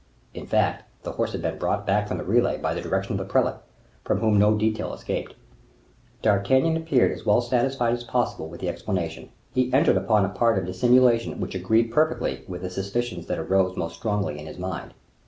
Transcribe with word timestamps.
In 0.33 0.47
fact, 0.47 0.85
the 1.03 1.11
horse 1.11 1.31
had 1.33 1.43
been 1.43 1.59
brought 1.59 1.85
back 1.85 2.07
from 2.07 2.17
the 2.17 2.23
relay 2.23 2.57
by 2.57 2.73
the 2.73 2.81
direction 2.81 3.11
of 3.13 3.19
the 3.19 3.31
prelate, 3.31 3.59
from 4.03 4.17
whom 4.17 4.39
no 4.39 4.55
detail 4.55 4.95
escaped. 4.95 5.35
D'Artagnan 6.23 6.75
appeared 6.75 7.11
as 7.11 7.23
well 7.23 7.39
satisfied 7.39 7.91
with 7.91 7.99
as 7.99 8.07
possible 8.07 8.47
with 8.49 8.61
the 8.61 8.67
explanation. 8.67 9.29
He 9.53 9.71
entered 9.71 9.97
upon 9.97 10.25
a 10.25 10.29
part 10.29 10.57
of 10.57 10.65
dissimulation 10.65 11.39
which 11.39 11.53
agreed 11.53 11.91
perfectly 11.93 12.43
with 12.47 12.63
the 12.63 12.71
suspicions 12.71 13.27
that 13.27 13.37
arose 13.37 13.77
more 13.77 13.91
strongly 13.91 14.39
in 14.39 14.47
his 14.47 14.57
mind. 14.57 14.95